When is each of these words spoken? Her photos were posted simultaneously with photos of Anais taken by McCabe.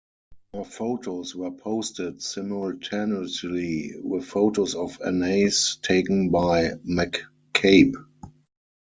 Her 0.55 0.63
photos 0.63 1.35
were 1.35 1.51
posted 1.51 2.23
simultaneously 2.23 3.93
with 4.01 4.25
photos 4.25 4.73
of 4.73 4.99
Anais 5.03 5.77
taken 5.83 6.29
by 6.31 6.69
McCabe. 6.89 7.97